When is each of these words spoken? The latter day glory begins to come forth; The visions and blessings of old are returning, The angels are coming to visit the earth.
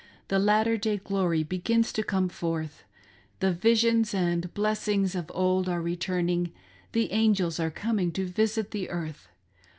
The 0.29 0.39
latter 0.39 0.77
day 0.77 0.97
glory 0.97 1.43
begins 1.43 1.93
to 1.93 2.01
come 2.01 2.27
forth; 2.27 2.85
The 3.39 3.53
visions 3.53 4.15
and 4.15 4.51
blessings 4.55 5.13
of 5.13 5.31
old 5.31 5.69
are 5.69 5.79
returning, 5.79 6.51
The 6.93 7.11
angels 7.11 7.59
are 7.59 7.69
coming 7.69 8.11
to 8.13 8.25
visit 8.25 8.71
the 8.71 8.89
earth. 8.89 9.27